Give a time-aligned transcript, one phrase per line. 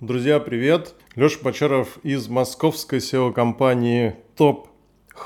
[0.00, 0.94] Друзья, привет!
[1.14, 4.68] Леша Бочаров из московской SEO-компании Top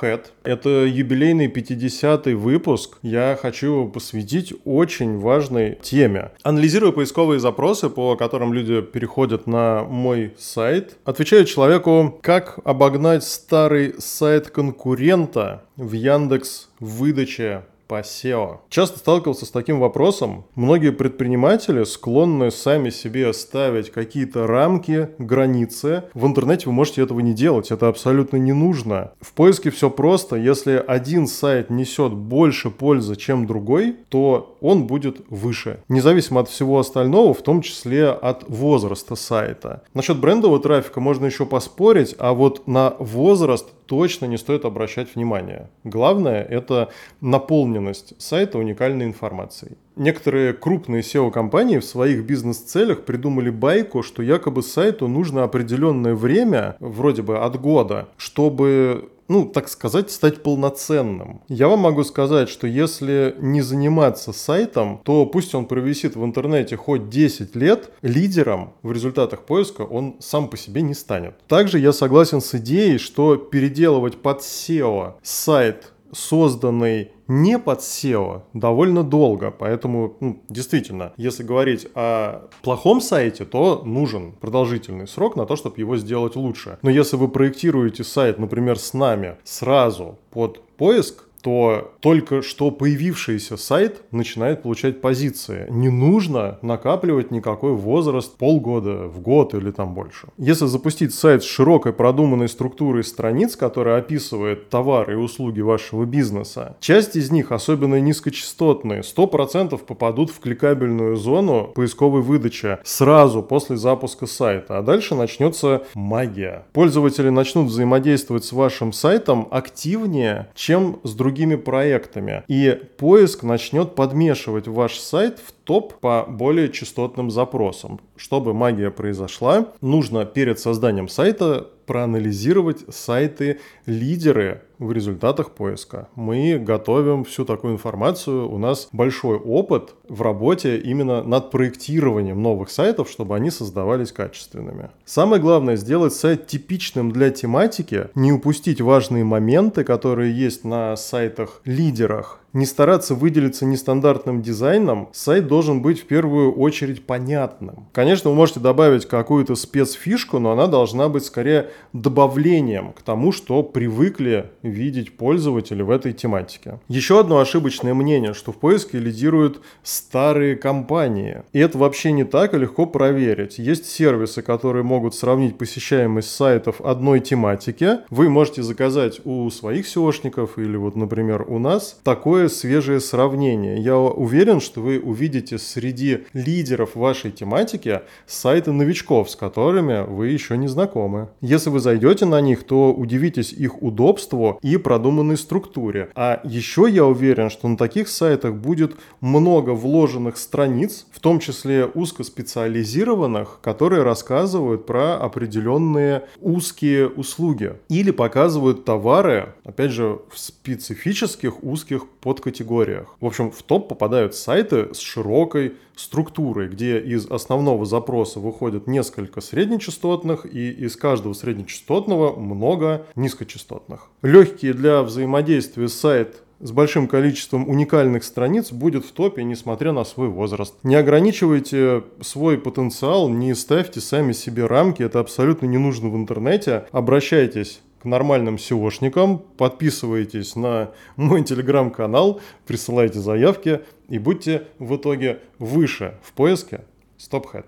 [0.00, 0.32] Head.
[0.42, 2.98] Это юбилейный 50-й выпуск.
[3.02, 6.32] Я хочу его посвятить очень важной теме.
[6.42, 13.94] Анализируя поисковые запросы, по которым люди переходят на мой сайт, отвечаю человеку, как обогнать старый
[14.00, 18.58] сайт конкурента в Яндекс выдаче по SEO.
[18.68, 20.44] Часто сталкивался с таким вопросом.
[20.54, 26.04] Многие предприниматели склонны сами себе ставить какие-то рамки, границы.
[26.14, 29.12] В интернете вы можете этого не делать, это абсолютно не нужно.
[29.20, 30.36] В поиске все просто.
[30.36, 35.80] Если один сайт несет больше пользы, чем другой, то он будет выше.
[35.88, 39.82] Независимо от всего остального, в том числе от возраста сайта.
[39.92, 45.68] Насчет брендового трафика можно еще поспорить, а вот на возраст точно не стоит обращать внимание.
[45.84, 49.76] Главное– это наполненность сайта уникальной информацией.
[49.96, 57.22] Некоторые крупные SEO-компании в своих бизнес-целях придумали байку, что якобы сайту нужно определенное время, вроде
[57.22, 61.42] бы от года, чтобы ну, так сказать, стать полноценным.
[61.48, 66.76] Я вам могу сказать, что если не заниматься сайтом, то пусть он провисит в интернете
[66.76, 71.34] хоть 10 лет, лидером в результатах поиска он сам по себе не станет.
[71.46, 79.02] Также я согласен с идеей, что переделывать под SEO сайт созданный не под SEO довольно
[79.02, 79.50] долго.
[79.50, 85.76] Поэтому, ну, действительно, если говорить о плохом сайте, то нужен продолжительный срок на то, чтобы
[85.78, 86.78] его сделать лучше.
[86.82, 93.58] Но если вы проектируете сайт, например, с нами сразу под поиск, то только что появившийся
[93.58, 95.66] сайт начинает получать позиции.
[95.68, 100.28] Не нужно накапливать никакой возраст полгода, в год или там больше.
[100.38, 106.78] Если запустить сайт с широкой продуманной структурой страниц, которая описывает товары и услуги вашего бизнеса,
[106.80, 114.26] часть из них, особенно низкочастотные, 100% попадут в кликабельную зону поисковой выдачи сразу после запуска
[114.26, 116.64] сайта, а дальше начнется магия.
[116.72, 122.44] Пользователи начнут взаимодействовать с вашим сайтом активнее, чем с другими другими проектами.
[122.46, 128.00] И поиск начнет подмешивать ваш сайт в топ по более частотным запросам.
[128.16, 136.08] Чтобы магия произошла, нужно перед созданием сайта проанализировать сайты-лидеры в результатах поиска.
[136.14, 138.50] Мы готовим всю такую информацию.
[138.50, 144.90] У нас большой опыт в работе именно над проектированием новых сайтов, чтобы они создавались качественными.
[145.04, 152.40] Самое главное сделать сайт типичным для тематики, не упустить важные моменты, которые есть на сайтах-лидерах,
[152.54, 157.88] не стараться выделиться нестандартным дизайном, сайт должен быть в первую очередь понятным.
[157.92, 163.62] Конечно, вы можете добавить какую-то спецфишку, но она должна быть скорее добавлением к тому, что
[163.62, 166.78] привыкли видеть пользователи в этой тематике.
[166.88, 171.42] Еще одно ошибочное мнение, что в поиске лидируют старые компании.
[171.52, 173.58] И это вообще не так и легко проверить.
[173.58, 177.98] Есть сервисы, которые могут сравнить посещаемость сайтов одной тематики.
[178.10, 183.80] Вы можете заказать у своих SEOшников или вот, например, у нас такое такое свежее сравнение.
[183.80, 190.56] Я уверен, что вы увидите среди лидеров вашей тематики сайты новичков, с которыми вы еще
[190.56, 191.28] не знакомы.
[191.40, 196.10] Если вы зайдете на них, то удивитесь их удобству и продуманной структуре.
[196.14, 201.86] А еще я уверен, что на таких сайтах будет много вложенных страниц, в том числе
[201.86, 212.06] узкоспециализированных, которые рассказывают про определенные узкие услуги или показывают товары, опять же, в специфических узких
[212.24, 213.16] под подкатегориях.
[213.20, 219.40] В общем, в топ попадают сайты с широкой структурой, где из основного запроса выходит несколько
[219.40, 224.08] среднечастотных и из каждого среднечастотного много низкочастотных.
[224.22, 230.28] Легкие для взаимодействия сайт с большим количеством уникальных страниц будет в топе, несмотря на свой
[230.28, 230.74] возраст.
[230.82, 236.86] Не ограничивайте свой потенциал, не ставьте сами себе рамки, это абсолютно не нужно в интернете.
[236.90, 246.32] Обращайтесь нормальным SEOшникам, подписывайтесь на мой телеграм-канал, присылайте заявки и будьте в итоге выше в
[246.32, 246.84] поиске
[247.18, 247.66] StopHead.